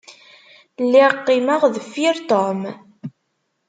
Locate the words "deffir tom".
1.73-2.61